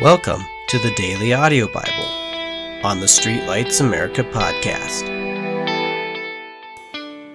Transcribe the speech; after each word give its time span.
Welcome 0.00 0.46
to 0.68 0.78
the 0.78 0.94
Daily 0.94 1.34
Audio 1.34 1.66
Bible 1.66 2.06
on 2.82 3.00
the 3.00 3.06
Streetlights 3.06 3.82
America 3.82 4.24
podcast. 4.24 5.02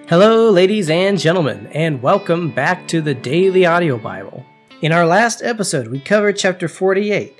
Hello, 0.08 0.50
ladies 0.50 0.90
and 0.90 1.16
gentlemen, 1.16 1.68
and 1.68 2.02
welcome 2.02 2.50
back 2.50 2.88
to 2.88 3.00
the 3.00 3.14
Daily 3.14 3.64
Audio 3.64 3.96
Bible. 3.98 4.44
In 4.82 4.90
our 4.90 5.06
last 5.06 5.42
episode, 5.42 5.86
we 5.86 6.00
covered 6.00 6.38
chapter 6.38 6.66
48, 6.66 7.38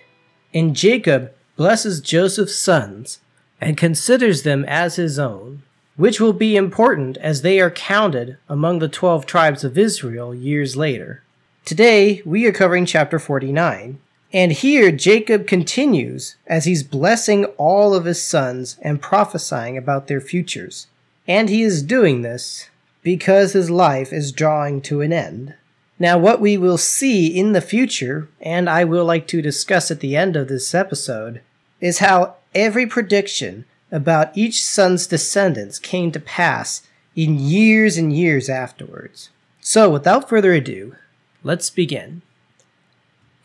and 0.54 0.76
Jacob 0.76 1.32
blesses 1.56 2.00
Joseph's 2.00 2.54
sons 2.54 3.18
and 3.60 3.76
considers 3.76 4.44
them 4.44 4.64
as 4.68 4.94
his 4.94 5.18
own, 5.18 5.64
which 5.96 6.20
will 6.20 6.34
be 6.34 6.54
important 6.54 7.16
as 7.16 7.42
they 7.42 7.58
are 7.58 7.72
counted 7.72 8.38
among 8.48 8.78
the 8.78 8.86
12 8.88 9.26
tribes 9.26 9.64
of 9.64 9.76
Israel 9.76 10.32
years 10.32 10.76
later. 10.76 11.24
Today, 11.64 12.22
we 12.24 12.46
are 12.46 12.52
covering 12.52 12.86
chapter 12.86 13.18
49, 13.18 13.98
and 14.36 14.52
here 14.52 14.92
Jacob 14.92 15.46
continues 15.46 16.36
as 16.46 16.66
he's 16.66 16.82
blessing 16.82 17.46
all 17.56 17.94
of 17.94 18.04
his 18.04 18.22
sons 18.22 18.76
and 18.82 19.00
prophesying 19.00 19.78
about 19.78 20.08
their 20.08 20.20
futures. 20.20 20.88
And 21.26 21.48
he 21.48 21.62
is 21.62 21.82
doing 21.82 22.20
this 22.20 22.68
because 23.02 23.54
his 23.54 23.70
life 23.70 24.12
is 24.12 24.32
drawing 24.32 24.82
to 24.82 25.00
an 25.00 25.10
end. 25.10 25.54
Now, 25.98 26.18
what 26.18 26.38
we 26.38 26.58
will 26.58 26.76
see 26.76 27.28
in 27.28 27.52
the 27.52 27.62
future, 27.62 28.28
and 28.38 28.68
I 28.68 28.84
will 28.84 29.06
like 29.06 29.26
to 29.28 29.40
discuss 29.40 29.90
at 29.90 30.00
the 30.00 30.14
end 30.14 30.36
of 30.36 30.48
this 30.48 30.74
episode, 30.74 31.40
is 31.80 32.00
how 32.00 32.34
every 32.54 32.86
prediction 32.86 33.64
about 33.90 34.36
each 34.36 34.62
son's 34.62 35.06
descendants 35.06 35.78
came 35.78 36.12
to 36.12 36.20
pass 36.20 36.82
in 37.14 37.38
years 37.38 37.96
and 37.96 38.14
years 38.14 38.50
afterwards. 38.50 39.30
So, 39.62 39.88
without 39.88 40.28
further 40.28 40.52
ado, 40.52 40.94
let's 41.42 41.70
begin. 41.70 42.20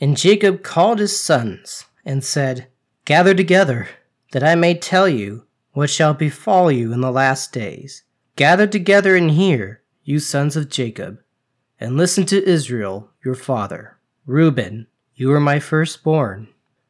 And 0.02 0.17
Jacob 0.17 0.63
called 0.63 0.97
his 0.97 1.17
sons 1.17 1.85
and 2.03 2.23
said, 2.23 2.67
Gather 3.05 3.35
together, 3.35 3.88
that 4.31 4.44
I 4.44 4.55
may 4.55 4.73
tell 4.73 5.07
you 5.07 5.45
what 5.73 5.91
shall 5.91 6.16
befall 6.16 6.71
you 6.71 6.91
in 6.91 7.02
the 7.02 7.11
last 7.11 7.53
days. 7.53 8.03
Gather 8.35 8.66
together 8.66 9.16
and 9.16 9.29
hear, 9.29 9.83
you 10.03 10.17
sons 10.17 10.55
of 10.55 10.69
Jacob, 10.69 11.19
and 11.79 11.97
listen 11.97 12.25
to 12.25 12.44
Israel, 12.44 13.11
your 13.23 13.35
father. 13.35 13.99
Reuben, 14.25 14.88
you 15.13 15.31
are 15.33 15.39
my 15.39 15.59
firstborn, 15.59 16.47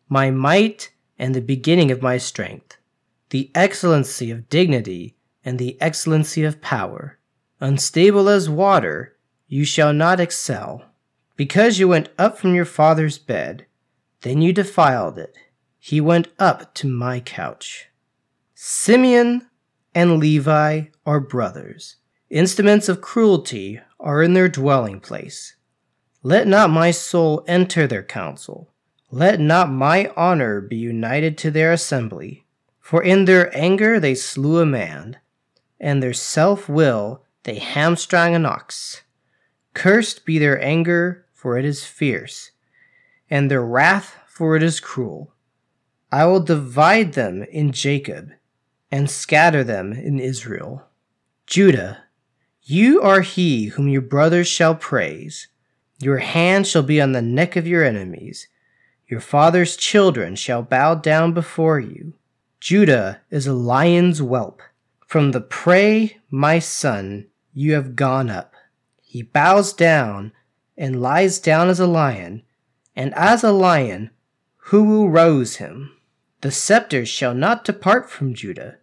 my 0.08 0.32
might 0.32 0.94
and 1.20 1.36
the 1.36 1.42
beginning 1.42 1.92
of 1.92 2.02
my 2.02 2.18
strength, 2.18 2.78
the 3.30 3.52
excellency 3.54 4.32
of 4.32 4.48
dignity 4.48 5.18
and 5.44 5.60
the 5.60 5.80
excellency 5.82 6.46
of 6.46 6.62
power. 6.62 7.20
Unstable 7.60 8.30
as 8.30 8.50
water, 8.50 9.18
you 9.48 9.66
shall 9.66 9.92
not 9.92 10.22
excel 10.22 10.91
because 11.42 11.80
you 11.80 11.88
went 11.88 12.08
up 12.20 12.38
from 12.38 12.54
your 12.54 12.66
father's 12.66 13.18
bed, 13.18 13.66
then 14.22 14.44
you 14.44 14.54
defiled 14.54 15.18
it. 15.18 15.36
He 15.80 16.00
went 16.00 16.28
up 16.38 16.76
to 16.76 16.88
my 16.88 17.20
couch. 17.20 17.88
Simeon 18.54 19.48
and 19.96 20.20
Levi 20.20 20.84
are 21.04 21.20
brothers. 21.20 21.96
Instruments 22.30 22.88
of 22.88 23.02
cruelty 23.02 23.82
are 24.00 24.22
in 24.22 24.36
their 24.36 24.48
dwelling 24.48 25.00
place. 25.00 25.56
Let 26.22 26.46
not 26.46 26.70
my 26.70 26.92
soul 26.92 27.44
enter 27.48 27.88
their 27.88 28.04
council. 28.04 28.70
Let 29.10 29.40
not 29.40 29.72
my 29.72 30.14
honor 30.16 30.62
be 30.62 30.78
united 30.78 31.40
to 31.40 31.50
their 31.50 31.72
assembly. 31.72 32.46
For 32.80 33.02
in 33.02 33.26
their 33.26 33.50
anger 33.58 34.00
they 34.00 34.14
slew 34.14 34.60
a 34.60 34.66
man, 34.68 35.18
and 35.80 36.04
their 36.04 36.14
self 36.14 36.70
will 36.70 37.24
they 37.46 37.56
hamstrung 37.56 38.36
an 38.36 38.46
ox. 38.46 39.02
Cursed 39.74 40.24
be 40.24 40.38
their 40.38 40.64
anger 40.64 41.26
for 41.42 41.58
it 41.58 41.66
is 41.66 41.84
fierce, 41.84 42.52
and 43.28 43.50
their 43.50 43.66
wrath, 43.66 44.16
for 44.28 44.56
it 44.56 44.62
is 44.62 44.80
cruel. 44.80 45.34
I 46.12 46.24
will 46.28 46.40
divide 46.40 47.14
them 47.14 47.42
in 47.42 47.72
Jacob, 47.72 48.30
and 48.92 49.10
scatter 49.10 49.64
them 49.64 49.92
in 49.92 50.20
Israel. 50.20 50.86
Judah, 51.48 52.04
you 52.62 53.02
are 53.02 53.22
he 53.22 53.66
whom 53.66 53.88
your 53.88 54.04
brothers 54.04 54.48
shall 54.48 54.76
praise. 54.76 55.48
Your 55.98 56.20
hand 56.20 56.68
shall 56.68 56.84
be 56.84 57.02
on 57.02 57.14
the 57.14 57.24
neck 57.24 57.56
of 57.56 57.66
your 57.66 57.84
enemies. 57.84 58.48
Your 59.08 59.20
father's 59.20 59.76
children 59.76 60.36
shall 60.36 60.62
bow 60.62 60.94
down 60.94 61.34
before 61.34 61.80
you. 61.80 62.14
Judah 62.60 63.20
is 63.32 63.48
a 63.48 63.54
lion's 63.54 64.20
whelp. 64.20 64.62
From 65.08 65.32
the 65.32 65.42
prey, 65.42 66.20
my 66.30 66.60
son, 66.60 67.26
you 67.52 67.74
have 67.74 67.96
gone 67.96 68.30
up. 68.30 68.54
He 69.02 69.24
bows 69.24 69.74
down 69.74 70.34
and 70.82 71.00
lies 71.00 71.38
down 71.38 71.70
as 71.70 71.80
a 71.80 71.86
lion, 71.86 72.42
and 72.96 73.14
as 73.14 73.44
a 73.44 73.52
lion, 73.52 74.10
who 74.72 74.84
will 74.84 75.12
rouse 75.12 75.58
him? 75.58 75.96
The 76.42 76.50
scepter 76.50 77.06
shall 77.06 77.36
not 77.36 77.64
depart 77.64 78.10
from 78.10 78.34
Judah, 78.34 78.78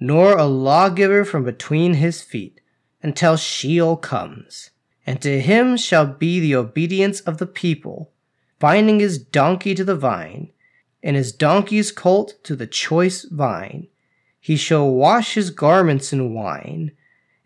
nor 0.00 0.38
a 0.38 0.46
lawgiver 0.46 1.22
from 1.22 1.44
between 1.44 1.94
his 1.94 2.22
feet, 2.22 2.62
until 3.02 3.36
Shiloh 3.36 3.96
comes. 3.96 4.70
And 5.06 5.20
to 5.20 5.38
him 5.38 5.76
shall 5.76 6.06
be 6.06 6.40
the 6.40 6.56
obedience 6.56 7.20
of 7.20 7.36
the 7.36 7.46
people, 7.46 8.10
binding 8.58 9.00
his 9.00 9.18
donkey 9.18 9.74
to 9.74 9.84
the 9.84 9.96
vine, 9.96 10.50
and 11.02 11.14
his 11.14 11.30
donkey's 11.30 11.92
colt 11.92 12.42
to 12.44 12.56
the 12.56 12.66
choice 12.66 13.24
vine. 13.24 13.88
He 14.40 14.56
shall 14.56 14.90
wash 14.90 15.34
his 15.34 15.50
garments 15.50 16.10
in 16.10 16.32
wine, 16.32 16.92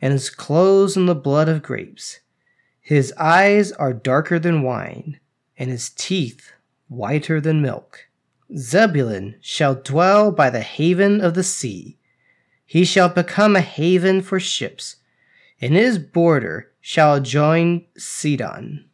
and 0.01 0.13
his 0.13 0.31
clothes 0.31 0.97
in 0.97 1.07
the 1.07 1.17
blood 1.17 1.49
of 1.49 1.65
grapes. 1.65 2.21
His 2.89 3.13
eyes 3.19 3.71
are 3.73 3.93
darker 3.93 4.39
than 4.39 4.63
wine, 4.63 5.21
and 5.59 5.69
his 5.69 5.91
teeth 5.91 6.53
whiter 6.89 7.39
than 7.39 7.61
milk. 7.61 8.09
Zebulun 8.57 9.35
shall 9.43 9.75
dwell 9.75 10.33
by 10.33 10.49
the 10.49 10.63
haven 10.63 11.21
of 11.21 11.35
the 11.35 11.43
sea. 11.43 11.99
He 12.65 12.87
shall 12.87 13.11
become 13.11 13.57
a 13.57 13.61
haven 13.61 14.23
for 14.23 14.41
ships, 14.41 14.97
and 15.61 15.75
his 15.75 15.99
border 15.99 16.73
shall 16.81 17.21
join 17.21 17.85
Sidon. 17.99 18.87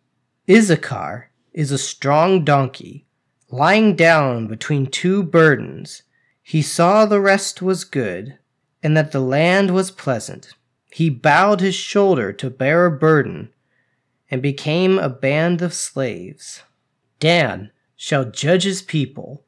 Issachar 0.50 1.31
is 1.53 1.71
a 1.71 1.78
strong 1.78 2.44
donkey, 2.44 3.06
lying 3.49 3.94
down 3.94 4.49
between 4.49 4.88
two 4.88 5.22
burdens. 5.22 6.03
He 6.43 6.62
saw 6.62 7.06
the 7.06 7.21
rest 7.21 7.62
was 7.62 7.84
good, 7.84 8.41
and 8.83 8.97
that 8.97 9.12
the 9.12 9.21
land 9.21 9.71
was 9.71 9.93
pleasant. 9.93 10.53
He 10.91 11.10
bowed 11.10 11.60
his 11.60 11.77
shoulder 11.77 12.33
to 12.33 12.50
bear 12.50 12.87
a 12.87 12.91
burden, 12.91 13.50
and 14.34 14.43
became 14.43 14.99
a 14.99 15.09
band 15.09 15.62
of 15.62 15.72
slaves. 15.72 16.65
Dan 17.21 17.71
shall 17.95 18.25
judge 18.25 18.65
his 18.65 18.83
people 18.83 19.45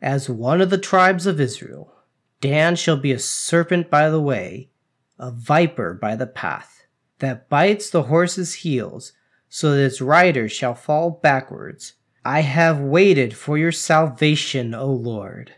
as 0.00 0.30
one 0.30 0.60
of 0.60 0.70
the 0.70 0.78
tribes 0.78 1.26
of 1.26 1.40
Israel. 1.40 1.92
Dan 2.40 2.76
shall 2.76 2.96
be 2.96 3.10
a 3.10 3.18
serpent 3.18 3.90
by 3.90 4.08
the 4.08 4.20
way, 4.20 4.70
a 5.18 5.32
viper 5.32 5.92
by 5.92 6.14
the 6.14 6.28
path, 6.28 6.86
that 7.18 7.48
bites 7.48 7.90
the 7.90 8.04
horse's 8.04 8.54
heels, 8.54 9.12
so 9.48 9.72
that 9.72 9.84
its 9.84 10.00
rider 10.00 10.48
shall 10.48 10.76
fall 10.76 11.10
backwards. 11.10 11.94
I 12.24 12.42
have 12.42 12.78
waited 12.78 13.36
for 13.36 13.58
your 13.58 13.72
salvation, 13.72 14.72
O 14.72 14.86
Lord. 14.86 15.56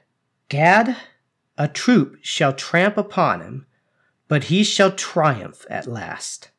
Gad, 0.49 0.97
a 1.59 1.69
troop 1.69 2.17
shall 2.23 2.55
tramp 2.55 2.97
upon 2.97 3.43
him, 3.43 3.67
but 4.27 4.45
he 4.45 4.65
shall 4.65 4.91
triumph 4.91 5.67
at 5.69 5.87
last. 5.87 6.51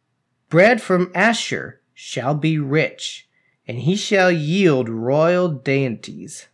Bread 0.50 0.84
from 0.84 1.12
Asher 1.16 1.81
shall 2.04 2.34
be 2.34 2.58
rich, 2.58 3.30
and 3.68 3.78
he 3.78 3.96
shall 3.96 4.32
yield 4.32 4.90
royal 4.90 5.48
dainties. 5.48 6.48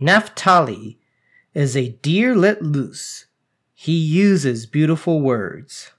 Naphtali 0.00 0.98
is 1.54 1.76
a 1.76 1.90
deer 2.02 2.34
let 2.34 2.60
loose. 2.60 3.26
He 3.72 3.92
uses 3.92 4.66
beautiful 4.66 5.20
words. 5.20 5.92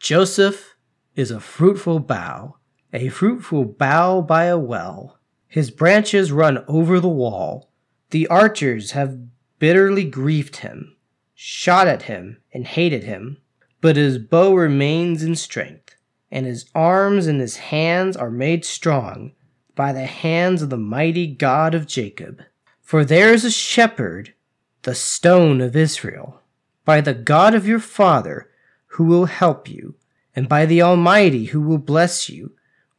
Joseph 0.00 0.74
is 1.14 1.30
a 1.30 1.38
fruitful 1.38 2.00
bough, 2.00 2.56
a 2.92 3.08
fruitful 3.08 3.66
bough 3.66 4.20
by 4.20 4.46
a 4.46 4.58
well. 4.58 5.20
His 5.46 5.70
branches 5.70 6.32
run 6.32 6.64
over 6.66 6.98
the 6.98 7.08
wall. 7.08 7.70
The 8.10 8.26
archers 8.26 8.90
have 8.90 9.16
bitterly 9.60 10.04
grieved 10.10 10.56
him, 10.56 10.96
shot 11.36 11.86
at 11.86 12.02
him, 12.02 12.38
and 12.52 12.66
hated 12.66 13.04
him, 13.04 13.36
but 13.80 13.94
his 13.94 14.18
bow 14.18 14.54
remains 14.54 15.22
in 15.22 15.36
strength 15.36 15.94
and 16.34 16.46
his 16.46 16.66
arms 16.74 17.28
and 17.28 17.40
his 17.40 17.56
hands 17.56 18.16
are 18.16 18.28
made 18.28 18.64
strong 18.64 19.30
by 19.76 19.92
the 19.92 20.06
hands 20.06 20.62
of 20.62 20.68
the 20.68 20.76
mighty 20.76 21.28
God 21.28 21.76
of 21.76 21.86
Jacob. 21.86 22.42
For 22.82 23.04
there 23.04 23.32
is 23.32 23.44
a 23.44 23.52
shepherd, 23.52 24.34
the 24.82 24.96
stone 24.96 25.60
of 25.60 25.76
Israel, 25.76 26.40
by 26.84 27.00
the 27.00 27.14
God 27.14 27.54
of 27.54 27.68
your 27.68 27.78
father, 27.78 28.50
who 28.86 29.04
will 29.04 29.26
help 29.26 29.68
you, 29.68 29.94
and 30.34 30.48
by 30.48 30.66
the 30.66 30.82
Almighty, 30.82 31.46
who 31.46 31.60
will 31.60 31.78
bless 31.78 32.28
you, 32.28 32.50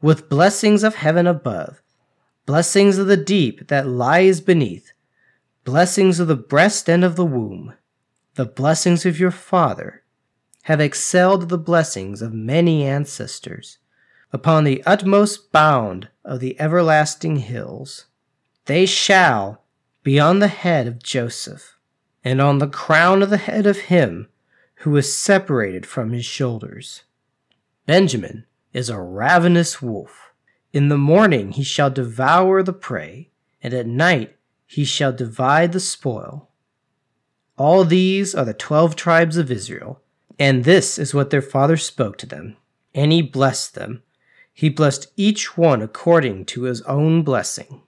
with 0.01 0.29
blessings 0.29 0.81
of 0.81 0.95
heaven 0.95 1.27
above, 1.27 1.81
blessings 2.45 2.97
of 2.97 3.07
the 3.07 3.17
deep 3.17 3.67
that 3.67 3.85
lies 3.85 4.39
beneath, 4.39 4.93
blessings 5.65 6.21
of 6.21 6.29
the 6.29 6.37
breast 6.37 6.89
and 6.89 7.03
of 7.03 7.17
the 7.17 7.25
womb, 7.25 7.73
the 8.35 8.45
blessings 8.45 9.05
of 9.05 9.19
your 9.19 9.31
father 9.31 10.04
have 10.65 10.81
excelled 10.81 11.47
the 11.47 11.59
blessings 11.59 12.23
of 12.23 12.33
many 12.33 12.83
ancestors. 12.83 13.77
Upon 14.33 14.63
the 14.63 14.83
utmost 14.83 15.51
bound 15.51 16.09
of 16.23 16.39
the 16.39 16.59
everlasting 16.59 17.37
hills, 17.37 18.05
they 18.65 18.87
shall 18.87 19.61
be 20.01 20.19
on 20.19 20.39
the 20.39 20.47
head 20.47 20.87
of 20.87 21.03
Joseph, 21.03 21.77
and 22.23 22.41
on 22.41 22.57
the 22.57 22.67
crown 22.67 23.21
of 23.21 23.29
the 23.29 23.37
head 23.37 23.67
of 23.67 23.77
him 23.93 24.27
who 24.77 24.89
was 24.89 25.15
separated 25.15 25.85
from 25.85 26.11
his 26.11 26.25
shoulders. 26.25 27.03
Benjamin 27.85 28.45
is 28.73 28.89
a 28.89 28.99
ravenous 28.99 29.83
wolf. 29.83 30.33
In 30.73 30.89
the 30.89 30.97
morning 30.97 31.51
he 31.51 31.63
shall 31.63 31.91
devour 31.91 32.63
the 32.63 32.73
prey, 32.73 33.29
and 33.61 33.71
at 33.71 33.85
night 33.85 34.35
he 34.65 34.83
shall 34.83 35.13
divide 35.13 35.73
the 35.73 35.79
spoil. 35.79 36.49
All 37.55 37.83
these 37.83 38.33
are 38.33 38.45
the 38.45 38.53
twelve 38.55 38.95
tribes 38.95 39.37
of 39.37 39.51
Israel, 39.51 40.01
and 40.39 40.63
this 40.63 40.99
is 40.99 41.13
what 41.13 41.29
their 41.29 41.41
father 41.41 41.77
spoke 41.77 42.17
to 42.19 42.25
them. 42.25 42.57
And 42.93 43.11
he 43.11 43.21
blessed 43.21 43.75
them. 43.75 44.03
He 44.53 44.69
blessed 44.69 45.07
each 45.15 45.57
one 45.57 45.81
according 45.81 46.45
to 46.45 46.63
his 46.63 46.81
own 46.83 47.23
blessing. 47.23 47.81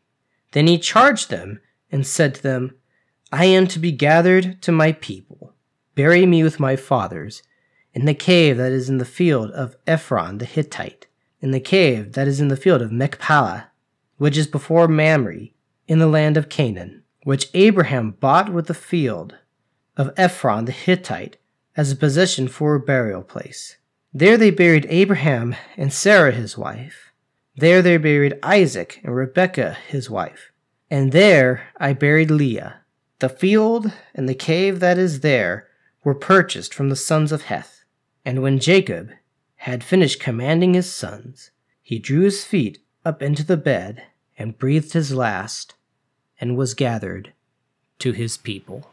Then 0.51 0.67
he 0.67 0.77
charged 0.77 1.29
them 1.29 1.61
and 1.91 2.05
said 2.05 2.35
to 2.35 2.43
them, 2.43 2.75
I 3.31 3.45
am 3.45 3.67
to 3.67 3.79
be 3.79 3.91
gathered 3.91 4.61
to 4.63 4.71
my 4.71 4.93
people. 4.93 5.53
Bury 5.95 6.25
me 6.25 6.43
with 6.43 6.59
my 6.59 6.75
fathers 6.75 7.43
in 7.93 8.05
the 8.05 8.13
cave 8.13 8.57
that 8.57 8.71
is 8.71 8.89
in 8.89 8.97
the 8.97 9.05
field 9.05 9.51
of 9.51 9.75
Ephron 9.85 10.37
the 10.37 10.45
Hittite, 10.45 11.07
in 11.41 11.51
the 11.51 11.59
cave 11.59 12.13
that 12.13 12.27
is 12.27 12.39
in 12.39 12.47
the 12.47 12.57
field 12.57 12.81
of 12.81 12.91
Machpelah, 12.91 13.71
which 14.17 14.37
is 14.37 14.47
before 14.47 14.87
Mamre, 14.87 15.49
in 15.87 15.99
the 15.99 16.07
land 16.07 16.37
of 16.37 16.49
Canaan, 16.49 17.03
which 17.23 17.49
Abraham 17.53 18.11
bought 18.11 18.51
with 18.51 18.67
the 18.67 18.73
field 18.73 19.35
of 19.95 20.13
Ephron 20.17 20.65
the 20.65 20.71
Hittite 20.71 21.37
as 21.77 21.91
a 21.91 21.95
possession 21.95 22.47
for 22.47 22.73
a 22.73 22.79
burial 22.79 23.21
place. 23.21 23.77
There 24.11 24.35
they 24.35 24.49
buried 24.49 24.87
Abraham 24.89 25.55
and 25.77 25.93
Sarah 25.93 26.31
his 26.31 26.57
wife. 26.57 27.13
There 27.55 27.83
they 27.83 27.97
buried 27.97 28.39
Isaac 28.41 28.99
and 29.03 29.15
Rebekah 29.15 29.77
his 29.87 30.09
wife. 30.09 30.51
And 30.89 31.11
there 31.11 31.69
I 31.77 31.93
buried 31.93 32.31
Leah. 32.31 32.81
The 33.19 33.29
field 33.29 33.91
and 34.15 34.27
the 34.27 34.35
cave 34.35 34.79
that 34.79 34.97
is 34.97 35.19
there 35.19 35.67
were 36.03 36.15
purchased 36.15 36.73
from 36.73 36.89
the 36.89 36.95
sons 36.95 37.31
of 37.31 37.43
Heth. 37.43 37.83
And 38.25 38.41
when 38.41 38.59
Jacob 38.59 39.11
had 39.57 39.83
finished 39.83 40.19
commanding 40.19 40.73
his 40.73 40.91
sons, 40.91 41.51
he 41.81 41.99
drew 41.99 42.21
his 42.21 42.43
feet 42.43 42.79
up 43.05 43.21
into 43.21 43.43
the 43.43 43.57
bed 43.57 44.03
and 44.37 44.57
breathed 44.57 44.93
his 44.93 45.13
last 45.13 45.75
and 46.39 46.57
was 46.57 46.73
gathered 46.73 47.33
to 47.99 48.11
his 48.11 48.37
people. 48.37 48.91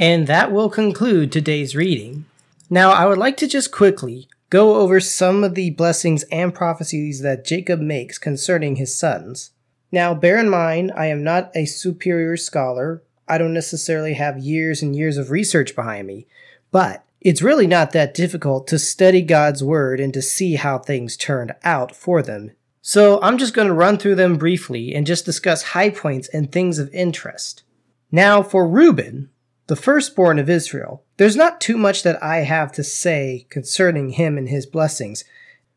And 0.00 0.26
that 0.28 0.50
will 0.50 0.70
conclude 0.70 1.30
today's 1.30 1.76
reading. 1.76 2.24
Now, 2.70 2.90
I 2.90 3.04
would 3.04 3.18
like 3.18 3.36
to 3.36 3.46
just 3.46 3.70
quickly 3.70 4.28
go 4.48 4.76
over 4.76 4.98
some 4.98 5.44
of 5.44 5.54
the 5.54 5.68
blessings 5.72 6.22
and 6.32 6.54
prophecies 6.54 7.20
that 7.20 7.44
Jacob 7.44 7.80
makes 7.80 8.16
concerning 8.16 8.76
his 8.76 8.96
sons. 8.96 9.50
Now, 9.92 10.14
bear 10.14 10.38
in 10.38 10.48
mind, 10.48 10.90
I 10.96 11.08
am 11.08 11.22
not 11.22 11.54
a 11.54 11.66
superior 11.66 12.38
scholar. 12.38 13.02
I 13.28 13.36
don't 13.36 13.52
necessarily 13.52 14.14
have 14.14 14.38
years 14.38 14.80
and 14.80 14.96
years 14.96 15.18
of 15.18 15.30
research 15.30 15.76
behind 15.76 16.06
me, 16.06 16.26
but 16.70 17.04
it's 17.20 17.42
really 17.42 17.66
not 17.66 17.92
that 17.92 18.14
difficult 18.14 18.66
to 18.68 18.78
study 18.78 19.20
God's 19.20 19.62
Word 19.62 20.00
and 20.00 20.14
to 20.14 20.22
see 20.22 20.54
how 20.54 20.78
things 20.78 21.14
turned 21.14 21.54
out 21.62 21.94
for 21.94 22.22
them. 22.22 22.52
So 22.80 23.20
I'm 23.20 23.36
just 23.36 23.52
going 23.52 23.68
to 23.68 23.74
run 23.74 23.98
through 23.98 24.14
them 24.14 24.38
briefly 24.38 24.94
and 24.94 25.06
just 25.06 25.26
discuss 25.26 25.62
high 25.62 25.90
points 25.90 26.28
and 26.28 26.50
things 26.50 26.78
of 26.78 26.88
interest. 26.94 27.64
Now, 28.10 28.42
for 28.42 28.66
Reuben, 28.66 29.28
the 29.70 29.76
firstborn 29.76 30.40
of 30.40 30.50
Israel. 30.50 31.04
There's 31.16 31.36
not 31.36 31.60
too 31.60 31.78
much 31.78 32.02
that 32.02 32.20
I 32.20 32.38
have 32.38 32.72
to 32.72 32.82
say 32.82 33.46
concerning 33.50 34.10
him 34.10 34.36
and 34.36 34.48
his 34.48 34.66
blessings, 34.66 35.22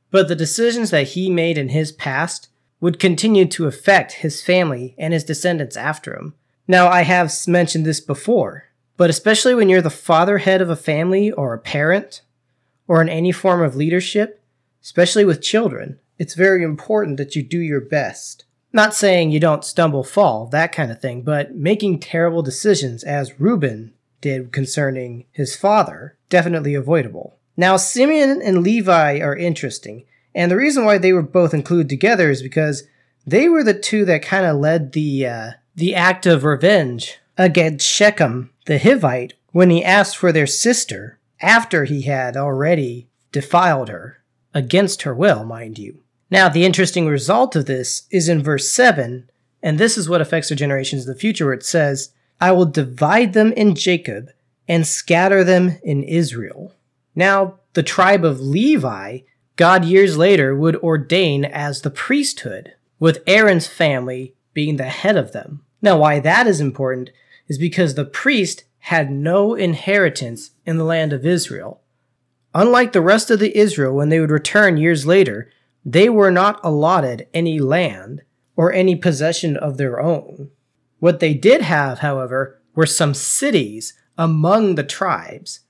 but 0.10 0.28
the 0.28 0.36
decisions 0.36 0.90
that 0.90 1.10
he 1.10 1.30
made 1.30 1.60
in 1.60 1.70
his 1.70 1.92
past 1.92 2.50
would 2.82 3.00
continue 3.00 3.46
to 3.46 3.68
affect 3.68 4.14
his 4.14 4.42
family 4.42 4.96
and 4.98 5.14
his 5.14 5.24
descendants 5.24 5.78
after 5.78 6.16
him. 6.16 6.34
Now, 6.68 6.88
I 6.88 7.04
have 7.04 7.32
mentioned 7.48 7.86
this 7.86 8.00
before, 8.00 8.64
but 8.98 9.12
especially 9.12 9.54
when 9.54 9.70
you're 9.70 9.80
the 9.80 9.92
father 9.92 10.40
head 10.40 10.60
of 10.60 10.72
a 10.72 10.76
family 10.76 11.32
or 11.32 11.54
a 11.54 11.60
parent 11.60 12.24
or 12.88 13.00
in 13.00 13.10
any 13.10 13.32
form 13.32 13.62
of 13.62 13.76
leadership, 13.76 14.44
especially 14.82 15.24
with 15.24 15.40
children, 15.40 16.00
it's 16.18 16.34
very 16.34 16.64
important 16.64 17.18
that 17.18 17.36
you 17.36 17.44
do 17.44 17.60
your 17.60 17.80
best. 17.80 18.46
Not 18.76 18.96
saying 18.96 19.30
you 19.30 19.40
don't 19.40 19.64
stumble, 19.64 20.04
fall, 20.04 20.48
that 20.48 20.72
kind 20.72 20.92
of 20.92 21.00
thing, 21.00 21.22
but 21.22 21.56
making 21.56 22.00
terrible 22.00 22.42
decisions 22.42 23.04
as 23.04 23.40
Reuben 23.40 23.94
did 24.20 24.52
concerning 24.52 25.26
his 25.32 25.56
father, 25.56 26.18
definitely 26.30 26.74
avoidable. 26.74 27.38
Now, 27.56 27.78
Simeon 27.78 28.42
and 28.42 28.64
Levi 28.64 29.20
are 29.20 29.36
interesting, 29.36 30.06
and 30.34 30.50
the 30.50 30.58
reason 30.58 30.86
why 30.86 30.98
they 30.98 31.14
were 31.14 31.22
both 31.22 31.54
included 31.54 31.88
together 31.88 32.32
is 32.32 32.42
because 32.42 32.84
they 33.28 33.48
were 33.48 33.64
the 33.64 33.76
two 33.76 34.06
that 34.06 34.24
kind 34.24 34.46
of 34.46 34.58
led 34.58 34.94
the 34.94 35.28
uh, 35.28 35.52
the 35.76 35.94
act 35.94 36.26
of 36.26 36.44
revenge 36.44 37.20
against 37.38 37.88
Shechem 37.88 38.52
the 38.66 38.80
Hivite 38.80 39.34
when 39.52 39.70
he 39.70 39.84
asked 39.84 40.18
for 40.18 40.32
their 40.32 40.48
sister 40.48 41.20
after 41.42 41.86
he 41.86 42.04
had 42.04 42.36
already 42.36 43.08
defiled 43.32 43.90
her 43.90 44.24
against 44.54 45.04
her 45.04 45.14
will, 45.14 45.44
mind 45.44 45.78
you. 45.78 46.03
Now, 46.34 46.50
the 46.50 46.66
interesting 46.66 47.06
result 47.06 47.56
of 47.56 47.68
this 47.68 48.08
is 48.10 48.28
in 48.28 48.42
verse 48.42 48.68
7, 48.68 49.30
and 49.62 49.78
this 49.78 50.00
is 50.00 50.10
what 50.10 50.20
affects 50.20 50.50
the 50.50 50.56
generations 50.56 51.08
of 51.08 51.14
the 51.14 51.20
future, 51.20 51.46
where 51.46 51.54
it 51.54 51.64
says, 51.64 52.10
I 52.42 52.52
will 52.54 52.66
divide 52.66 53.34
them 53.34 53.54
in 53.54 53.76
Jacob 53.76 54.32
and 54.68 54.88
scatter 54.88 55.44
them 55.44 55.78
in 55.84 56.02
Israel. 56.02 56.74
Now, 57.14 57.60
the 57.74 57.84
tribe 57.84 58.26
of 58.26 58.42
Levi, 58.42 59.20
God 59.58 59.86
years 59.86 60.18
later 60.18 60.56
would 60.56 60.76
ordain 60.78 61.46
as 61.46 61.82
the 61.82 61.92
priesthood, 61.92 62.74
with 63.00 63.22
Aaron's 63.28 63.68
family 63.68 64.34
being 64.56 64.78
the 64.78 64.86
head 64.86 65.16
of 65.16 65.34
them. 65.34 65.64
Now, 65.84 66.00
why 66.00 66.20
that 66.20 66.48
is 66.48 66.60
important 66.60 67.12
is 67.48 67.60
because 67.60 67.94
the 67.94 68.06
priest 68.06 68.64
had 68.80 69.12
no 69.12 69.54
inheritance 69.54 70.50
in 70.66 70.78
the 70.78 70.84
land 70.84 71.14
of 71.14 71.28
Israel. 71.28 71.82
Unlike 72.56 72.94
the 72.94 73.02
rest 73.02 73.30
of 73.30 73.38
the 73.38 73.56
Israel, 73.56 73.94
when 73.94 74.10
they 74.10 74.20
would 74.20 74.32
return 74.32 74.78
years 74.78 75.06
later, 75.06 75.52
they 75.86 76.10
were 76.10 76.32
not 76.32 76.60
allotted 76.64 77.28
any 77.34 77.60
land 77.60 78.22
or 78.56 78.72
any 78.72 78.96
possession 78.96 79.58
of 79.58 79.78
their 79.78 80.00
own. 80.00 80.50
What 81.00 81.20
they 81.20 81.34
did 81.34 81.62
have, 81.62 82.00
however, 82.00 82.62
were 82.76 82.86
some 82.86 83.14
cities 83.14 83.94
among 84.18 84.76
the 84.76 84.84
tribes. 84.84 85.62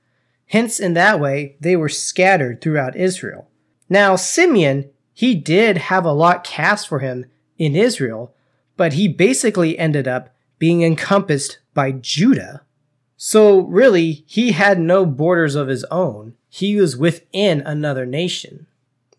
Hence, 0.47 0.79
in 0.79 0.93
that 0.93 1.19
way, 1.19 1.57
they 1.59 1.75
were 1.75 1.89
scattered 1.89 2.61
throughout 2.61 2.95
Israel. 2.95 3.49
Now, 3.89 4.15
Simeon, 4.15 4.89
he 5.13 5.33
did 5.33 5.77
have 5.77 6.05
a 6.05 6.11
lot 6.11 6.43
cast 6.43 6.87
for 6.87 6.99
him 6.99 7.25
in 7.57 7.75
Israel, 7.75 8.35
but 8.77 8.93
he 8.93 9.07
basically 9.07 9.77
ended 9.77 10.07
up 10.07 10.29
being 10.59 10.83
encompassed 10.83 11.59
by 11.73 11.91
Judah. 11.91 12.61
So, 13.17 13.61
really, 13.61 14.23
he 14.27 14.51
had 14.51 14.79
no 14.79 15.05
borders 15.05 15.55
of 15.55 15.67
his 15.67 15.83
own. 15.85 16.35
He 16.49 16.75
was 16.75 16.97
within 16.97 17.61
another 17.61 18.05
nation. 18.05 18.67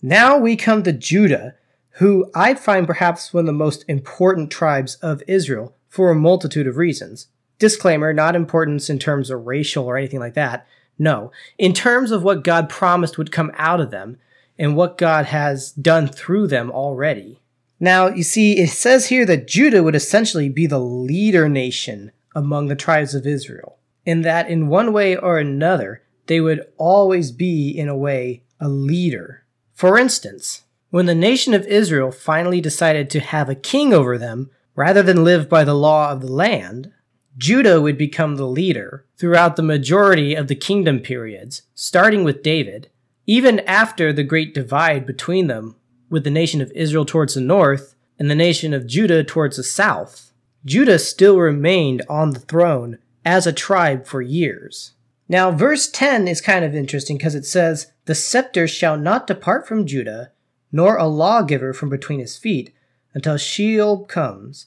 Now 0.07 0.37
we 0.37 0.55
come 0.55 0.83
to 0.83 0.93
Judah, 0.93 1.55
who 1.93 2.31
I 2.35 2.53
find 2.53 2.87
perhaps 2.87 3.33
one 3.33 3.45
of 3.45 3.47
the 3.47 3.53
most 3.55 3.87
important 3.89 4.51
tribes 4.51 4.97
of 4.97 5.23
Israel 5.27 5.75
for 5.89 6.11
a 6.11 6.15
multitude 6.15 6.67
of 6.67 6.77
reasons. 6.77 7.29
Disclaimer, 7.59 8.13
not 8.13 8.37
importance 8.37 8.91
in 8.91 8.99
terms 8.99 9.31
of 9.31 9.47
racial 9.47 9.87
or 9.87 9.97
anything 9.97 10.21
like 10.21 10.35
that. 10.35 10.67
No, 10.99 11.33
in 11.57 11.73
terms 11.73 12.11
of 12.11 12.23
what 12.23 12.45
God 12.45 12.69
promised 12.69 13.17
would 13.17 13.33
come 13.33 13.51
out 13.55 13.81
of 13.81 13.91
them 13.91 14.19
and 14.59 14.77
what 14.77 14.99
God 14.99 15.25
has 15.25 15.73
done 15.73 16.09
through 16.09 16.49
them 16.49 16.71
already. 16.71 17.41
Now, 17.81 18.09
you 18.09 18.25
see, 18.25 18.59
it 18.59 18.69
says 18.69 19.07
here 19.07 19.25
that 19.25 19.49
Judah 19.49 19.83
would 19.83 19.95
essentially 19.95 20.51
be 20.51 20.67
the 20.67 20.81
leader 20.81 21.49
nation 21.49 22.13
among 22.35 22.67
the 22.67 22.77
tribes 22.77 23.15
of 23.15 23.27
Israel, 23.27 23.79
in 24.05 24.21
that 24.21 24.51
in 24.51 24.69
one 24.69 24.93
way 24.93 25.17
or 25.17 25.39
another, 25.39 26.03
they 26.27 26.43
would 26.43 26.61
always 26.77 27.33
be, 27.33 27.71
in 27.71 27.89
a 27.89 27.97
way, 27.97 28.43
a 28.61 28.69
leader 28.69 29.44
for 29.75 29.99
instance, 29.99 30.63
when 30.91 31.07
the 31.07 31.15
nation 31.15 31.53
of 31.53 31.67
Israel 31.67 32.13
finally 32.13 32.61
decided 32.61 33.11
to 33.11 33.21
have 33.21 33.49
a 33.49 33.57
king 33.57 33.93
over 33.93 34.17
them, 34.17 34.51
rather 34.77 35.03
than 35.03 35.25
live 35.25 35.49
by 35.49 35.65
the 35.65 35.75
law 35.75 36.13
of 36.13 36.21
the 36.21 36.33
land, 36.33 36.93
Judah 37.37 37.81
would 37.81 37.99
become 37.99 38.37
the 38.37 38.47
leader 38.47 39.05
throughout 39.17 39.57
the 39.57 39.63
majority 39.63 40.35
of 40.35 40.47
the 40.47 40.55
kingdom 40.55 41.01
periods, 41.01 41.63
starting 41.75 42.23
with 42.23 42.43
David, 42.43 42.89
even 43.27 43.61
after 43.61 44.13
the 44.13 44.23
great 44.23 44.55
divide 44.55 45.05
between 45.05 45.49
them, 45.49 45.75
with 46.09 46.23
the 46.23 46.31
nation 46.31 46.61
of 46.61 46.71
Israel 46.73 47.05
towards 47.05 47.35
the 47.35 47.41
north 47.41 47.97
and 48.19 48.31
the 48.31 48.37
nation 48.37 48.73
of 48.73 48.87
Judah 48.87 49.25
towards 49.25 49.57
the 49.57 49.65
south. 49.65 50.33
Judah 50.65 51.01
still 51.01 51.39
remained 51.39 52.03
on 52.09 52.31
the 52.31 52.41
throne 52.41 52.99
as 53.25 53.47
a 53.47 53.53
tribe 53.53 54.07
for 54.07 54.23
years. 54.23 54.93
Now, 55.29 55.51
verse 55.51 55.91
10 55.91 56.29
is 56.29 56.41
kind 56.41 56.65
of 56.65 56.75
interesting 56.75 57.17
because 57.17 57.35
it 57.35 57.47
says, 57.47 57.93
The 58.05 58.15
scepter 58.15 58.69
shall 58.69 58.97
not 58.97 59.27
depart 59.27 59.67
from 59.67 59.87
Judah, 59.87 60.33
nor 60.71 60.97
a 60.97 61.07
lawgiver 61.07 61.73
from 61.73 61.89
between 61.89 62.21
his 62.21 62.37
feet, 62.37 62.75
until 63.15 63.37
Shiloh 63.37 64.05
comes, 64.05 64.67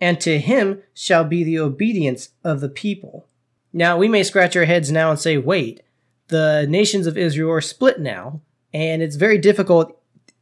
and 0.00 0.20
to 0.20 0.40
him 0.40 0.82
shall 0.94 1.24
be 1.24 1.44
the 1.44 1.58
obedience 1.58 2.30
of 2.42 2.60
the 2.60 2.68
people. 2.68 3.28
Now, 3.72 3.96
we 3.96 4.08
may 4.08 4.24
scratch 4.24 4.56
our 4.56 4.64
heads 4.64 4.90
now 4.90 5.10
and 5.10 5.18
say, 5.18 5.38
Wait, 5.38 5.82
the 6.28 6.66
nations 6.68 7.06
of 7.06 7.16
Israel 7.16 7.52
are 7.52 7.60
split 7.60 8.00
now, 8.00 8.40
and 8.74 9.02
it's 9.02 9.16
very 9.16 9.38
difficult, 9.38 9.96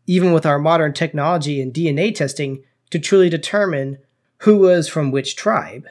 even 0.07 0.33
with 0.33 0.47
our 0.47 0.59
modern 0.59 0.93
technology 0.93 1.61
and 1.61 1.75
DNA 1.75 2.15
testing, 2.15 2.65
to 2.91 2.99
truly 2.99 3.29
determine 3.29 3.99
who 4.39 4.59
was 4.59 4.89
from 4.89 5.11
which 5.11 5.37
tribe? 5.37 5.87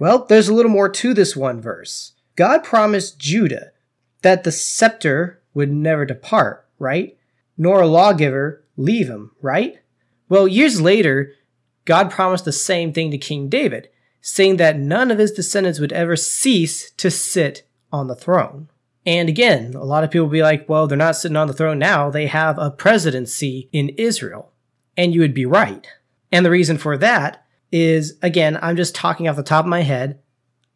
Well, 0.00 0.24
there's 0.24 0.48
a 0.48 0.54
little 0.54 0.70
more 0.70 0.88
to 0.88 1.14
this 1.14 1.36
one 1.36 1.60
verse. 1.60 2.12
God 2.36 2.64
promised 2.64 3.18
Judah 3.18 3.72
that 4.22 4.44
the 4.44 4.52
scepter 4.52 5.42
would 5.54 5.70
never 5.70 6.04
depart, 6.04 6.66
right? 6.78 7.16
Nor 7.58 7.82
a 7.82 7.86
lawgiver 7.86 8.64
leave 8.76 9.08
him, 9.08 9.32
right? 9.40 9.78
Well, 10.28 10.48
years 10.48 10.80
later, 10.80 11.32
God 11.84 12.10
promised 12.10 12.44
the 12.44 12.52
same 12.52 12.92
thing 12.92 13.10
to 13.10 13.18
King 13.18 13.48
David, 13.48 13.88
saying 14.20 14.56
that 14.56 14.78
none 14.78 15.10
of 15.10 15.18
his 15.18 15.32
descendants 15.32 15.80
would 15.80 15.92
ever 15.92 16.16
cease 16.16 16.90
to 16.92 17.10
sit 17.10 17.66
on 17.92 18.06
the 18.06 18.14
throne. 18.14 18.68
And 19.04 19.28
again, 19.28 19.74
a 19.74 19.84
lot 19.84 20.04
of 20.04 20.10
people 20.10 20.28
be 20.28 20.42
like, 20.42 20.68
well, 20.68 20.86
they're 20.86 20.96
not 20.96 21.16
sitting 21.16 21.36
on 21.36 21.48
the 21.48 21.52
throne 21.52 21.78
now, 21.78 22.08
they 22.08 22.26
have 22.26 22.58
a 22.58 22.70
presidency 22.70 23.68
in 23.72 23.90
Israel. 23.90 24.52
And 24.96 25.12
you 25.12 25.20
would 25.20 25.34
be 25.34 25.46
right. 25.46 25.86
And 26.30 26.46
the 26.46 26.50
reason 26.50 26.78
for 26.78 26.96
that 26.98 27.44
is, 27.72 28.18
again, 28.22 28.58
I'm 28.62 28.76
just 28.76 28.94
talking 28.94 29.28
off 29.28 29.36
the 29.36 29.42
top 29.42 29.64
of 29.64 29.68
my 29.70 29.82
head. 29.82 30.20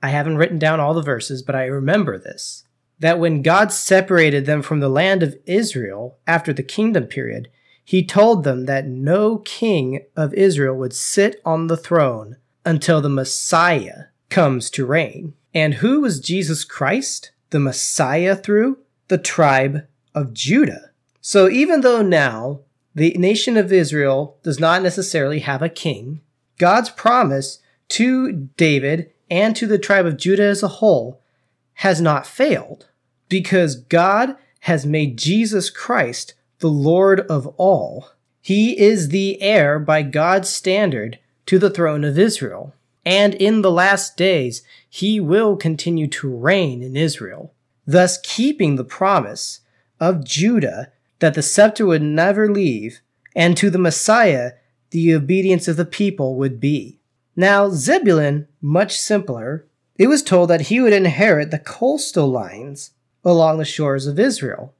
I 0.06 0.10
haven't 0.10 0.36
written 0.36 0.60
down 0.60 0.78
all 0.78 0.94
the 0.94 1.02
verses, 1.02 1.42
but 1.42 1.56
I 1.56 1.64
remember 1.64 2.16
this 2.16 2.62
that 3.00 3.18
when 3.18 3.42
God 3.42 3.72
separated 3.72 4.46
them 4.46 4.62
from 4.62 4.78
the 4.78 4.88
land 4.88 5.24
of 5.24 5.36
Israel 5.46 6.16
after 6.28 6.52
the 6.52 6.62
kingdom 6.62 7.06
period, 7.06 7.50
he 7.84 8.06
told 8.06 8.44
them 8.44 8.66
that 8.66 8.86
no 8.86 9.38
king 9.38 10.06
of 10.16 10.32
Israel 10.32 10.76
would 10.76 10.94
sit 10.94 11.40
on 11.44 11.66
the 11.66 11.76
throne 11.76 12.36
until 12.64 13.00
the 13.00 13.08
Messiah 13.08 14.04
comes 14.30 14.70
to 14.70 14.86
reign. 14.86 15.34
And 15.52 15.74
who 15.74 16.02
was 16.02 16.20
Jesus 16.20 16.62
Christ, 16.64 17.32
the 17.50 17.58
Messiah, 17.58 18.36
through? 18.36 18.78
The 19.08 19.18
tribe 19.18 19.88
of 20.14 20.32
Judah. 20.32 20.92
So 21.20 21.50
even 21.50 21.80
though 21.80 22.02
now 22.02 22.60
the 22.94 23.10
nation 23.18 23.56
of 23.56 23.72
Israel 23.72 24.38
does 24.44 24.60
not 24.60 24.82
necessarily 24.82 25.40
have 25.40 25.62
a 25.62 25.68
king, 25.68 26.20
God's 26.58 26.90
promise 26.90 27.58
to 27.88 28.32
David 28.56 29.10
and 29.30 29.56
to 29.56 29.66
the 29.66 29.78
tribe 29.78 30.06
of 30.06 30.16
Judah 30.16 30.44
as 30.44 30.62
a 30.62 30.68
whole 30.68 31.20
has 31.74 32.00
not 32.00 32.26
failed 32.26 32.88
because 33.28 33.76
God 33.76 34.36
has 34.60 34.86
made 34.86 35.18
Jesus 35.18 35.70
Christ 35.70 36.34
the 36.58 36.68
Lord 36.70 37.20
of 37.20 37.46
all. 37.58 38.10
He 38.40 38.78
is 38.78 39.08
the 39.08 39.40
heir 39.42 39.78
by 39.78 40.02
God's 40.02 40.48
standard 40.48 41.18
to 41.46 41.58
the 41.58 41.70
throne 41.70 42.04
of 42.04 42.18
Israel. 42.18 42.74
And 43.04 43.34
in 43.34 43.62
the 43.62 43.70
last 43.70 44.16
days, 44.16 44.62
he 44.88 45.20
will 45.20 45.56
continue 45.56 46.08
to 46.08 46.34
reign 46.34 46.82
in 46.82 46.96
Israel, 46.96 47.52
thus 47.86 48.18
keeping 48.22 48.74
the 48.76 48.84
promise 48.84 49.60
of 50.00 50.24
Judah 50.24 50.90
that 51.20 51.34
the 51.34 51.42
scepter 51.42 51.86
would 51.86 52.02
never 52.02 52.50
leave, 52.50 53.00
and 53.34 53.56
to 53.56 53.70
the 53.70 53.78
Messiah, 53.78 54.52
the 54.90 55.14
obedience 55.14 55.68
of 55.68 55.76
the 55.76 55.84
people 55.84 56.34
would 56.36 56.58
be. 56.58 56.98
Now, 57.36 57.68
Zebulun, 57.68 58.48
much 58.62 58.98
simpler, 58.98 59.66
it 59.96 60.06
was 60.06 60.22
told 60.22 60.50
that 60.50 60.62
he 60.62 60.80
would 60.80 60.94
inherit 60.94 61.50
the 61.50 61.58
coastal 61.58 62.28
lines 62.28 62.92
along 63.24 63.58
the 63.58 63.64
shores 63.64 64.06
of 64.06 64.18
Israel. 64.18 64.74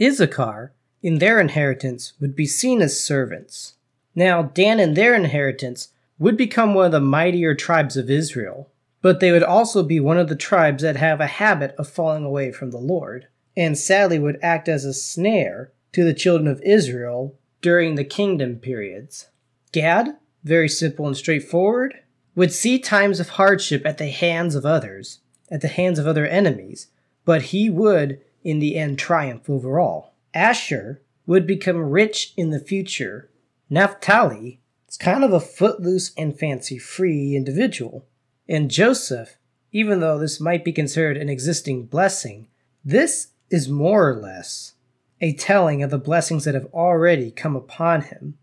Issachar, 0.00 0.72
in 1.02 1.18
their 1.18 1.40
inheritance, 1.40 2.14
would 2.20 2.34
be 2.34 2.46
seen 2.46 2.82
as 2.82 2.98
servants. 2.98 3.74
Now, 4.14 4.42
Dan 4.42 4.80
in 4.80 4.94
their 4.94 5.14
inheritance 5.14 5.88
would 6.18 6.36
become 6.36 6.74
one 6.74 6.86
of 6.86 6.92
the 6.92 7.00
mightier 7.00 7.54
tribes 7.54 7.96
of 7.96 8.10
Israel, 8.10 8.70
but 9.02 9.20
they 9.20 9.32
would 9.32 9.42
also 9.42 9.82
be 9.82 10.00
one 10.00 10.18
of 10.18 10.28
the 10.28 10.36
tribes 10.36 10.82
that 10.82 10.96
have 10.96 11.20
a 11.20 11.26
habit 11.26 11.74
of 11.78 11.88
falling 11.88 12.24
away 12.24 12.50
from 12.50 12.70
the 12.70 12.78
Lord, 12.78 13.28
and 13.56 13.78
sadly 13.78 14.18
would 14.18 14.38
act 14.42 14.68
as 14.68 14.84
a 14.84 14.92
snare 14.92 15.72
to 15.92 16.04
the 16.04 16.14
children 16.14 16.48
of 16.48 16.60
Israel 16.62 17.36
during 17.62 17.94
the 17.94 18.04
kingdom 18.04 18.56
periods. 18.56 19.28
Gad, 19.72 20.16
very 20.44 20.68
simple 20.68 21.06
and 21.06 21.16
straightforward, 21.16 22.00
would 22.34 22.52
see 22.52 22.78
times 22.78 23.20
of 23.20 23.30
hardship 23.30 23.84
at 23.84 23.98
the 23.98 24.08
hands 24.08 24.54
of 24.54 24.64
others, 24.64 25.20
at 25.50 25.60
the 25.60 25.68
hands 25.68 25.98
of 25.98 26.06
other 26.06 26.26
enemies, 26.26 26.88
but 27.24 27.42
he 27.42 27.68
would, 27.68 28.20
in 28.42 28.58
the 28.58 28.76
end, 28.76 28.98
triumph 28.98 29.50
over 29.50 29.78
all. 29.78 30.14
Asher 30.32 31.02
would 31.26 31.46
become 31.46 31.90
rich 31.90 32.32
in 32.36 32.50
the 32.50 32.60
future. 32.60 33.28
Naphtali 33.68 34.60
is 34.88 34.96
kind 34.96 35.24
of 35.24 35.32
a 35.32 35.40
footloose 35.40 36.12
and 36.16 36.38
fancy 36.38 36.78
free 36.78 37.36
individual. 37.36 38.06
And 38.48 38.70
Joseph, 38.70 39.36
even 39.72 40.00
though 40.00 40.18
this 40.18 40.40
might 40.40 40.64
be 40.64 40.72
considered 40.72 41.16
an 41.16 41.28
existing 41.28 41.86
blessing, 41.86 42.48
this 42.84 43.28
is 43.50 43.68
more 43.68 44.08
or 44.08 44.16
less 44.16 44.74
a 45.20 45.34
telling 45.34 45.82
of 45.82 45.90
the 45.90 45.98
blessings 45.98 46.44
that 46.44 46.54
have 46.54 46.66
already 46.72 47.30
come 47.30 47.54
upon 47.54 48.02
him. 48.02 48.38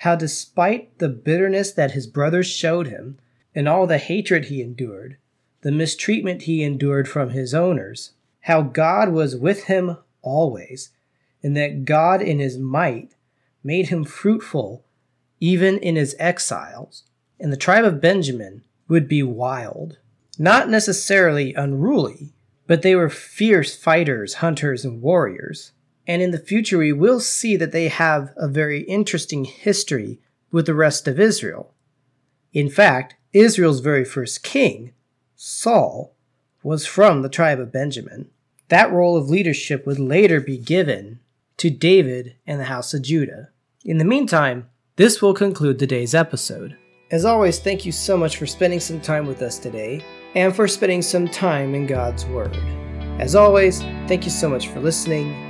How, 0.00 0.16
despite 0.16 0.98
the 0.98 1.10
bitterness 1.10 1.72
that 1.72 1.90
his 1.90 2.06
brothers 2.06 2.46
showed 2.46 2.86
him, 2.86 3.18
and 3.54 3.68
all 3.68 3.86
the 3.86 3.98
hatred 3.98 4.46
he 4.46 4.62
endured, 4.62 5.18
the 5.60 5.70
mistreatment 5.70 6.42
he 6.42 6.62
endured 6.62 7.06
from 7.06 7.30
his 7.30 7.52
owners, 7.52 8.12
how 8.40 8.62
God 8.62 9.10
was 9.10 9.36
with 9.36 9.64
him 9.64 9.98
always, 10.22 10.88
and 11.42 11.54
that 11.54 11.84
God 11.84 12.22
in 12.22 12.38
his 12.38 12.56
might 12.56 13.14
made 13.62 13.88
him 13.88 14.04
fruitful 14.04 14.82
even 15.38 15.76
in 15.76 15.96
his 15.96 16.16
exiles. 16.18 17.04
And 17.38 17.52
the 17.52 17.58
tribe 17.58 17.84
of 17.84 18.00
Benjamin 18.00 18.62
would 18.88 19.06
be 19.06 19.22
wild, 19.22 19.98
not 20.38 20.70
necessarily 20.70 21.52
unruly, 21.52 22.32
but 22.66 22.80
they 22.80 22.94
were 22.94 23.10
fierce 23.10 23.76
fighters, 23.76 24.36
hunters, 24.36 24.82
and 24.82 25.02
warriors. 25.02 25.72
And 26.06 26.22
in 26.22 26.30
the 26.30 26.38
future, 26.38 26.78
we 26.78 26.92
will 26.92 27.20
see 27.20 27.56
that 27.56 27.72
they 27.72 27.88
have 27.88 28.32
a 28.36 28.48
very 28.48 28.82
interesting 28.82 29.44
history 29.44 30.18
with 30.50 30.66
the 30.66 30.74
rest 30.74 31.06
of 31.06 31.20
Israel. 31.20 31.72
In 32.52 32.68
fact, 32.68 33.14
Israel's 33.32 33.80
very 33.80 34.04
first 34.04 34.42
king, 34.42 34.92
Saul, 35.36 36.14
was 36.62 36.86
from 36.86 37.22
the 37.22 37.28
tribe 37.28 37.60
of 37.60 37.72
Benjamin. 37.72 38.28
That 38.68 38.92
role 38.92 39.16
of 39.16 39.30
leadership 39.30 39.86
would 39.86 39.98
later 39.98 40.40
be 40.40 40.58
given 40.58 41.20
to 41.58 41.70
David 41.70 42.34
and 42.46 42.60
the 42.60 42.64
house 42.64 42.92
of 42.94 43.02
Judah. 43.02 43.50
In 43.84 43.98
the 43.98 44.04
meantime, 44.04 44.68
this 44.96 45.22
will 45.22 45.34
conclude 45.34 45.78
today's 45.78 46.14
episode. 46.14 46.76
As 47.10 47.24
always, 47.24 47.58
thank 47.58 47.84
you 47.84 47.92
so 47.92 48.16
much 48.16 48.36
for 48.36 48.46
spending 48.46 48.80
some 48.80 49.00
time 49.00 49.26
with 49.26 49.42
us 49.42 49.58
today 49.58 50.04
and 50.34 50.54
for 50.54 50.68
spending 50.68 51.02
some 51.02 51.26
time 51.26 51.74
in 51.74 51.86
God's 51.86 52.24
Word. 52.26 52.56
As 53.18 53.34
always, 53.34 53.80
thank 54.06 54.24
you 54.24 54.30
so 54.30 54.48
much 54.48 54.68
for 54.68 54.80
listening, 54.80 55.49